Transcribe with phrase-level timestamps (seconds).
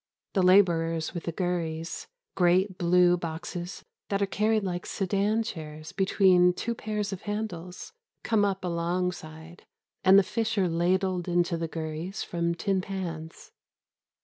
[0.33, 6.53] The labourers with the gurries great blue boxes that are carried like Sedan chairs between
[6.53, 7.93] two pairs of handles
[8.23, 9.67] come up alongside,
[10.03, 13.51] and the fish are ladled into the gurries from tin pans.